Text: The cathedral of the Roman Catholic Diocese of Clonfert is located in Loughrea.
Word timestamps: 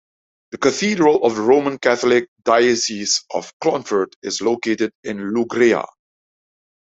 The 0.49 0.57
cathedral 0.57 1.23
of 1.23 1.35
the 1.35 1.43
Roman 1.43 1.77
Catholic 1.77 2.27
Diocese 2.43 3.23
of 3.31 3.53
Clonfert 3.59 4.13
is 4.23 4.41
located 4.41 4.91
in 5.03 5.31
Loughrea. 5.31 5.85